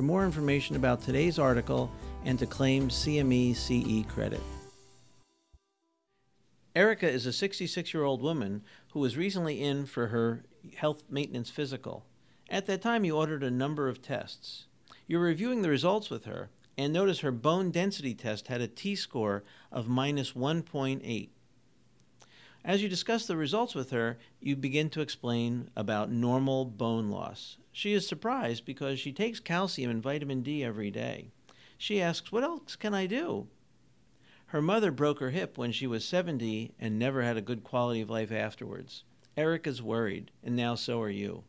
[0.00, 1.92] for more information about today's article
[2.24, 4.40] and to claim CME CE credit.
[6.74, 10.42] Erica is a 66 year old woman who was recently in for her
[10.74, 12.06] health maintenance physical.
[12.48, 14.64] At that time, you ordered a number of tests.
[15.06, 16.48] You're reviewing the results with her
[16.78, 21.28] and notice her bone density test had a T score of minus 1.8.
[22.64, 27.56] As you discuss the results with her, you begin to explain about normal bone loss.
[27.72, 31.30] She is surprised because she takes calcium and vitamin D every day.
[31.78, 33.48] She asks, What else can I do?
[34.46, 38.02] Her mother broke her hip when she was 70 and never had a good quality
[38.02, 39.04] of life afterwards.
[39.36, 41.44] Eric is worried, and now so are you.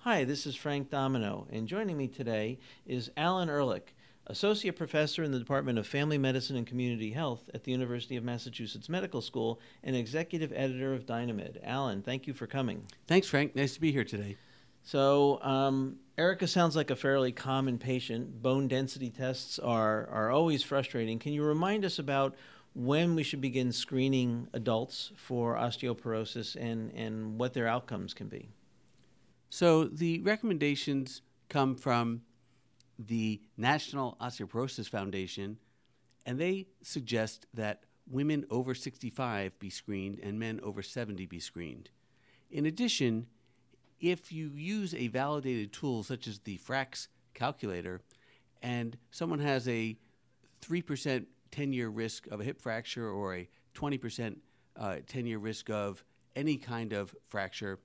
[0.00, 5.32] Hi, this is Frank Domino, and joining me today is Alan Ehrlich, Associate Professor in
[5.32, 9.60] the Department of Family Medicine and Community Health at the University of Massachusetts Medical School
[9.82, 11.58] and Executive Editor of DynaMed.
[11.62, 12.82] Alan, thank you for coming.
[13.06, 13.54] Thanks, Frank.
[13.54, 14.36] Nice to be here today.
[14.82, 18.42] So, um, Erica sounds like a fairly common patient.
[18.42, 21.18] Bone density tests are, are always frustrating.
[21.18, 22.34] Can you remind us about
[22.74, 28.48] when we should begin screening adults for osteoporosis and, and what their outcomes can be?
[29.50, 32.22] So, the recommendations come from
[32.98, 35.58] the National Osteoporosis Foundation,
[36.26, 41.90] and they suggest that women over 65 be screened and men over 70 be screened.
[42.50, 43.26] In addition,
[44.00, 48.00] if you use a validated tool such as the FRAX calculator
[48.62, 49.96] and someone has a
[50.62, 54.36] 3% 10 year risk of a hip fracture or a 20%
[54.76, 57.78] uh, 10 year risk of any kind of fracture,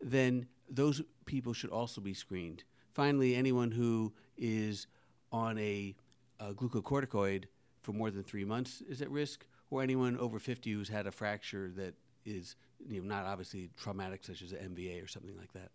[0.00, 2.62] then those people should also be screened.
[2.92, 4.86] Finally, anyone who is
[5.32, 5.94] on a,
[6.38, 7.44] a glucocorticoid
[7.82, 11.12] for more than three months is at risk, or anyone over 50 who's had a
[11.12, 12.56] fracture that is
[12.86, 15.70] you know, not obviously traumatic, such as an MVA or something like that.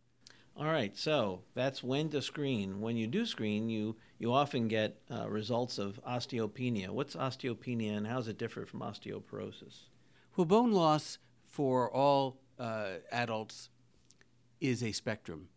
[0.58, 2.80] All right, so that's when to screen.
[2.80, 6.90] When you do screen, you you often get uh, results of osteopenia.
[6.90, 9.80] What's osteopenia, and how does it differ from osteoporosis?
[10.38, 11.18] Well, bone loss
[11.50, 13.70] for all uh, adults
[14.62, 15.50] is a spectrum,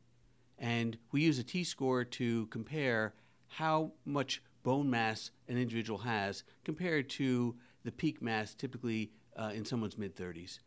[0.58, 3.14] and we use a T score to compare
[3.48, 7.54] how much bone mass an individual has compared to
[7.84, 10.58] the peak mass typically uh, in someone's mid 30s.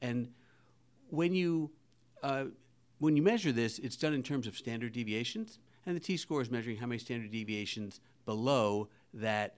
[0.00, 0.28] And
[1.10, 1.70] when you
[2.22, 2.44] uh,
[2.98, 6.40] when you measure this, it's done in terms of standard deviations, and the T score
[6.40, 9.56] is measuring how many standard deviations below that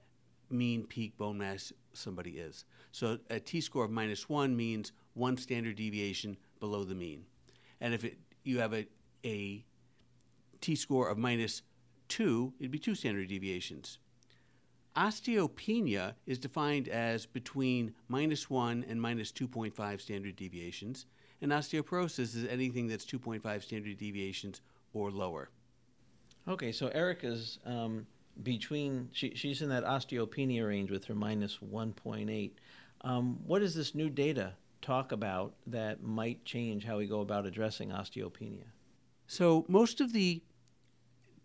[0.50, 2.64] mean peak bone mass somebody is.
[2.92, 7.24] So a T score of minus one means one standard deviation below the mean,
[7.80, 8.86] and if it, you have a,
[9.24, 9.64] a
[10.60, 11.62] T score of minus
[12.08, 13.98] two, it'd be two standard deviations.
[14.96, 21.04] Osteopenia is defined as between minus 1 and minus 2.5 standard deviations,
[21.42, 24.62] and osteoporosis is anything that's 2.5 standard deviations
[24.94, 25.50] or lower.
[26.48, 28.06] Okay, so Erica's um,
[28.42, 32.52] between, she, she's in that osteopenia range with her minus 1.8.
[33.02, 37.44] Um, what does this new data talk about that might change how we go about
[37.44, 38.64] addressing osteopenia?
[39.26, 40.42] So, most of the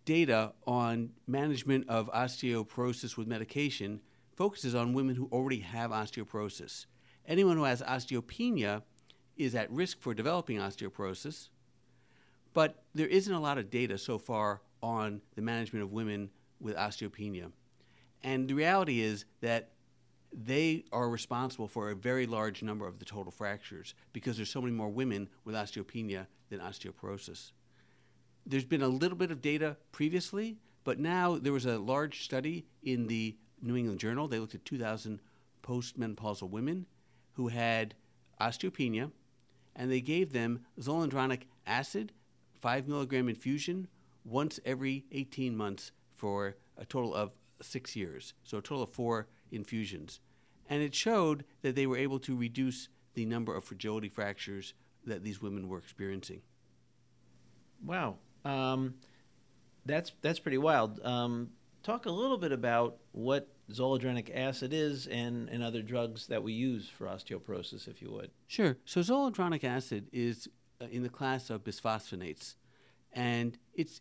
[0.04, 4.00] data on management of osteoporosis with medication
[4.34, 6.86] focuses on women who already have osteoporosis.
[7.26, 8.82] Anyone who has osteopenia
[9.36, 11.48] is at risk for developing osteoporosis,
[12.54, 16.76] but there isn't a lot of data so far on the management of women with
[16.76, 17.50] osteopenia.
[18.22, 19.70] And the reality is that
[20.32, 24.60] they are responsible for a very large number of the total fractures because there's so
[24.60, 27.50] many more women with osteopenia than osteoporosis
[28.46, 32.66] there's been a little bit of data previously, but now there was a large study
[32.82, 34.28] in the New England Journal.
[34.28, 35.20] They looked at 2,000
[35.62, 36.86] postmenopausal women
[37.32, 37.94] who had
[38.40, 39.10] osteopenia,
[39.76, 42.12] and they gave them zoledronic acid,
[42.60, 43.88] 5 milligram infusion,
[44.24, 48.34] once every 18 months for a total of six years.
[48.42, 50.20] So a total of four infusions.
[50.68, 54.74] And it showed that they were able to reduce the number of fragility fractures
[55.04, 56.40] that these women were experiencing.
[57.84, 58.16] Wow.
[58.44, 58.94] Um,
[59.84, 61.00] that's that's pretty wild.
[61.04, 61.50] Um,
[61.82, 66.52] talk a little bit about what zoledronic acid is and, and other drugs that we
[66.52, 68.30] use for osteoporosis, if you would.
[68.46, 68.76] Sure.
[68.84, 70.48] So zoledronic acid is
[70.80, 72.54] uh, in the class of bisphosphonates,
[73.12, 74.00] and it's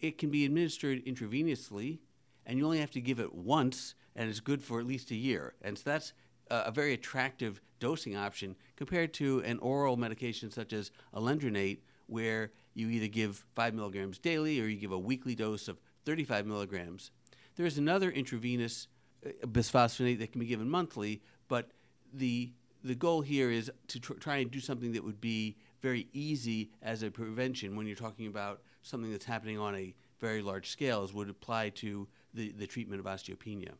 [0.00, 1.98] it can be administered intravenously,
[2.46, 5.14] and you only have to give it once, and it's good for at least a
[5.14, 5.54] year.
[5.62, 6.12] And so that's
[6.50, 12.52] a, a very attractive dosing option compared to an oral medication such as alendronate, where
[12.74, 17.10] you either give 5 milligrams daily or you give a weekly dose of 35 milligrams.
[17.56, 18.88] There is another intravenous
[19.24, 21.70] uh, bisphosphonate that can be given monthly, but
[22.12, 22.52] the
[22.82, 26.70] the goal here is to tr- try and do something that would be very easy
[26.82, 31.02] as a prevention when you're talking about something that's happening on a very large scale,
[31.02, 33.72] as would apply to the, the treatment of osteopenia.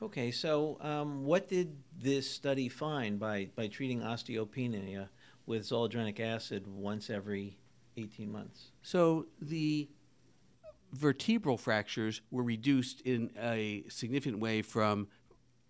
[0.00, 5.08] Okay, so um, what did this study find by, by treating osteopenia
[5.46, 7.56] with zoledronic acid once every
[7.96, 8.70] 18 months?
[8.82, 9.88] So the
[10.92, 15.08] vertebral fractures were reduced in a significant way from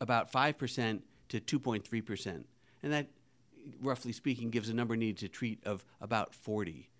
[0.00, 2.44] about 5% to 2.3%.
[2.82, 3.08] And that,
[3.80, 6.90] roughly speaking, gives a number needed to treat of about 40.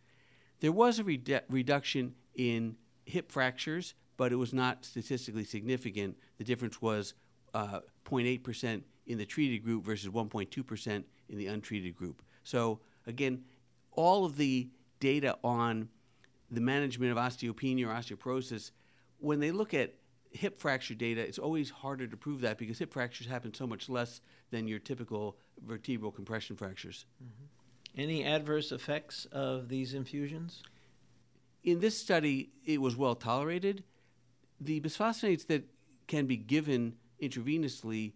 [0.60, 6.16] There was a redu- reduction in hip fractures, but it was not statistically significant.
[6.38, 7.14] The difference was
[7.54, 12.22] uh, 0.8% in the treated group versus 1.2% in the untreated group.
[12.44, 13.42] So, again,
[13.90, 14.69] all of the
[15.02, 15.88] data on
[16.49, 18.70] the management of osteopenia or osteoporosis,
[19.19, 19.94] when they look at
[20.31, 23.88] hip fracture data, it's always harder to prove that because hip fractures happen so much
[23.88, 24.20] less
[24.52, 27.04] than your typical vertebral compression fractures.
[27.22, 28.00] Mm-hmm.
[28.00, 30.62] Any adverse effects of these infusions?
[31.64, 33.82] In this study, it was well tolerated.
[34.60, 35.64] The bisphosphonates that
[36.06, 38.12] can be given intravenously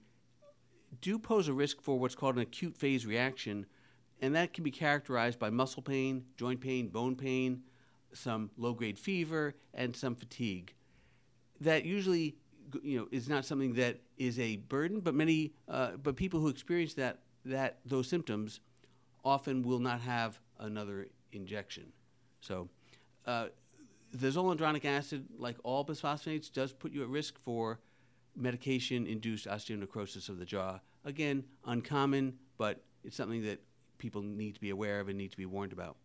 [1.00, 3.66] do pose a risk for what's called an acute phase reaction,
[4.20, 7.62] and that can be characterized by muscle pain, joint pain, bone pain,
[8.12, 10.74] some low grade fever, and some fatigue.
[11.60, 12.36] That usually
[12.82, 16.48] you know is not something that is a burden, but many uh, but people who
[16.48, 18.60] experience that that those symptoms
[19.24, 21.92] often will not have another injection.
[22.40, 22.68] So.
[23.26, 23.48] Uh,
[24.12, 27.80] the zoledronic acid, like all bisphosphonates, does put you at risk for
[28.34, 30.80] medication induced osteonecrosis of the jaw.
[31.04, 33.60] Again, uncommon, but it's something that
[33.98, 35.96] people need to be aware of and need to be warned about.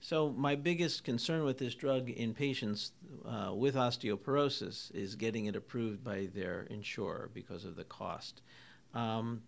[0.00, 2.92] So, my biggest concern with this drug in patients
[3.24, 8.42] uh, with osteoporosis is getting it approved by their insurer because of the cost.
[8.92, 9.42] Um,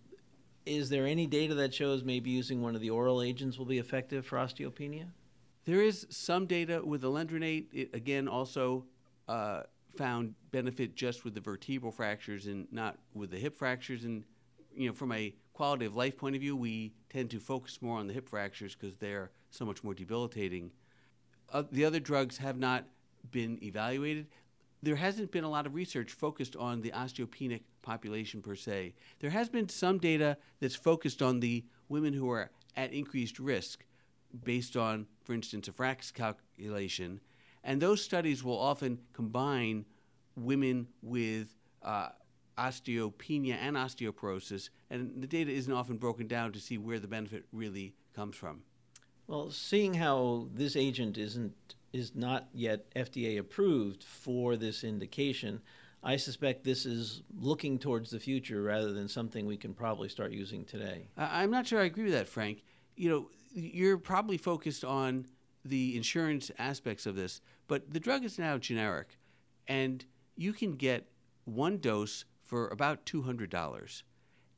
[0.64, 3.78] is there any data that shows maybe using one of the oral agents will be
[3.78, 5.06] effective for osteopenia?
[5.64, 7.66] There is some data with alendronate.
[7.72, 8.84] It again also
[9.28, 9.62] uh,
[9.96, 14.04] found benefit just with the vertebral fractures and not with the hip fractures.
[14.04, 14.24] And
[14.74, 17.98] you know, from a quality of life point of view, we tend to focus more
[17.98, 20.70] on the hip fractures because they're so much more debilitating.
[21.52, 22.84] Uh, the other drugs have not
[23.30, 24.26] been evaluated.
[24.82, 28.94] There hasn't been a lot of research focused on the osteopenic population per se.
[29.20, 33.84] There has been some data that's focused on the women who are at increased risk
[34.44, 37.20] based on, for instance, a FRAX calculation
[37.66, 39.84] and those studies will often combine
[40.36, 41.48] women with
[41.82, 42.10] uh,
[42.58, 47.44] osteopenia and osteoporosis, and the data isn't often broken down to see where the benefit
[47.52, 48.62] really comes from.
[49.26, 51.54] Well, seeing how this agent isn't
[51.92, 55.62] is not yet FDA approved for this indication,
[56.02, 60.30] I suspect this is looking towards the future rather than something we can probably start
[60.32, 61.08] using today.
[61.16, 62.62] I'm not sure I agree with that, Frank.
[62.96, 65.26] You know, you're probably focused on
[65.64, 69.18] the insurance aspects of this, but the drug is now generic,
[69.66, 70.04] and
[70.36, 71.08] you can get
[71.44, 74.02] one dose for about $200.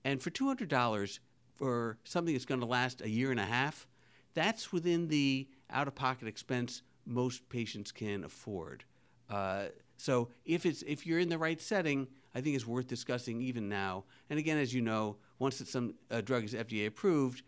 [0.05, 1.19] And for $200
[1.57, 3.89] for something that's going to last a year and a half,
[4.35, 8.85] that's within the out of pocket expense most patients can afford.
[9.29, 9.65] Uh,
[9.97, 13.69] so if, it's, if you're in the right setting, I think it's worth discussing even
[13.69, 14.05] now.
[14.31, 17.43] And again, as you know, once it's some uh, drug is FDA approved,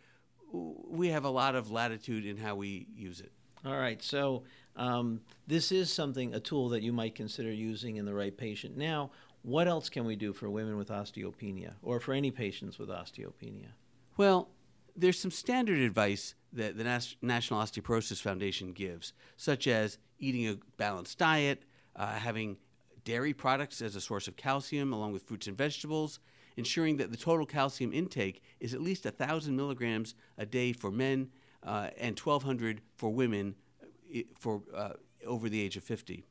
[0.52, 3.30] we have a lot of latitude in how we use it.
[3.64, 4.02] All right.
[4.02, 4.44] So
[4.74, 8.76] um, this is something, a tool that you might consider using in the right patient.
[8.76, 9.10] Now,
[9.42, 13.68] what else can we do for women with osteopenia or for any patients with osteopenia?
[14.16, 14.50] Well,
[14.96, 20.58] there's some standard advice that the Nas- National Osteoporosis Foundation gives, such as eating a
[20.76, 21.64] balanced diet,
[21.96, 22.56] uh, having
[23.04, 26.20] dairy products as a source of calcium, along with fruits and vegetables,
[26.56, 31.30] ensuring that the total calcium intake is at least 1,000 milligrams a day for men
[31.62, 34.90] uh, and 1,200 for women uh, for uh,
[35.26, 36.26] over the age of 50.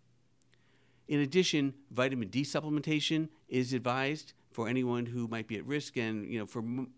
[1.10, 6.32] In addition, vitamin D supplementation is advised for anyone who might be at risk, and
[6.32, 6.92] you know, for m-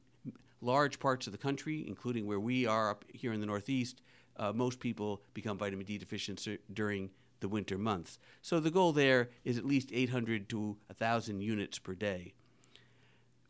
[0.60, 4.01] large parts of the country, including where we are up here in the Northeast,
[4.36, 8.20] uh, most people become vitamin D deficient during the winter months.
[8.41, 12.34] So the goal there is at least 800 to 1,000 units per day.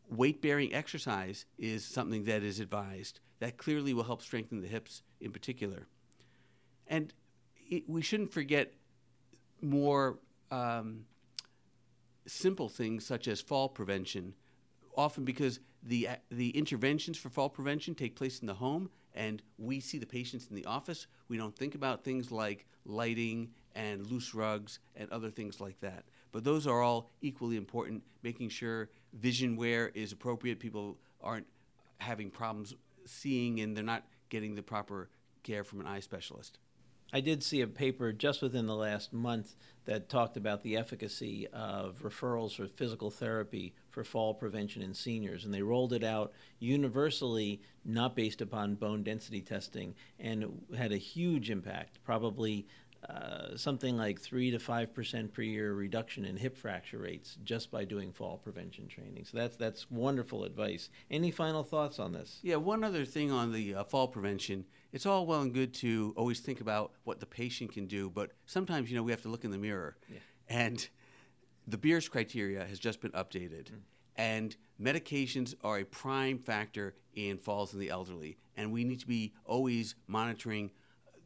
[0.08, 5.02] Weight bearing exercise is something that is advised that clearly will help strengthen the hips
[5.20, 5.88] in particular.
[6.86, 7.12] And
[7.68, 8.74] it, we shouldn't forget
[9.60, 10.18] more
[10.52, 11.06] um,
[12.26, 14.34] simple things such as fall prevention,
[14.96, 19.80] often because the, the interventions for fall prevention take place in the home and we
[19.80, 21.06] see the patients in the office.
[21.28, 26.04] We don't think about things like lighting and loose rugs and other things like that.
[26.30, 30.60] But those are all equally important, making sure vision wear is appropriate.
[30.60, 31.46] People aren't
[31.98, 32.74] having problems
[33.06, 35.08] seeing and they're not getting the proper
[35.42, 36.58] care from an eye specialist.
[37.12, 39.54] I did see a paper just within the last month
[39.84, 45.44] that talked about the efficacy of referrals for physical therapy for fall prevention in seniors.
[45.44, 50.96] And they rolled it out universally, not based upon bone density testing, and had a
[50.96, 52.66] huge impact, probably
[53.08, 57.84] uh, something like 3 to 5% per year reduction in hip fracture rates just by
[57.84, 59.24] doing fall prevention training.
[59.24, 60.88] So that's, that's wonderful advice.
[61.10, 62.38] Any final thoughts on this?
[62.42, 64.64] Yeah, one other thing on the uh, fall prevention.
[64.92, 68.30] It's all well and good to always think about what the patient can do, but
[68.46, 69.96] sometimes, you know, we have to look in the mirror.
[70.08, 70.18] Yeah.
[70.48, 70.88] And
[71.66, 73.70] the Beers criteria has just been updated.
[73.70, 73.78] Mm.
[74.14, 78.36] And medications are a prime factor in falls in the elderly.
[78.56, 80.70] And we need to be always monitoring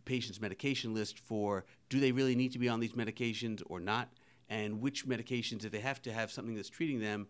[0.07, 4.09] patient's medication list for do they really need to be on these medications or not,
[4.49, 7.29] and which medications, if they have to have something that's treating them,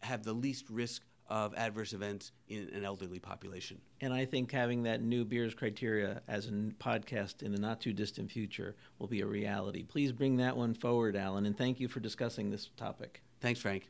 [0.00, 3.80] have the least risk of adverse events in an elderly population.
[4.00, 7.92] And I think having that new Beers criteria as a podcast in the not too
[7.92, 9.82] distant future will be a reality.
[9.82, 13.22] Please bring that one forward, Alan, and thank you for discussing this topic.
[13.40, 13.88] Thanks, Frank.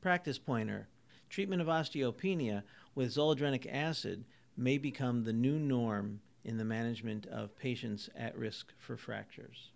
[0.00, 0.88] Practice pointer
[1.32, 2.62] treatment of osteopenia
[2.94, 4.22] with zoledronic acid
[4.54, 9.70] may become the new norm in the management of patients at risk for fractures.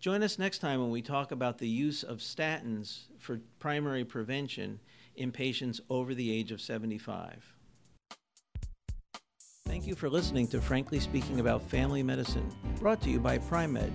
[0.00, 4.78] Join us next time when we talk about the use of statins for primary prevention
[5.16, 7.54] in patients over the age of 75.
[9.66, 13.92] Thank you for listening to Frankly Speaking About Family Medicine, brought to you by Pri-Med.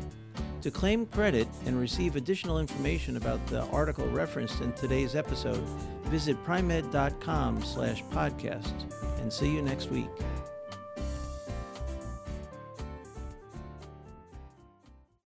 [0.62, 5.63] To claim credit and receive additional information about the article referenced in today's episode,
[6.05, 10.10] visit pri-med.com slash podcast and see you next week.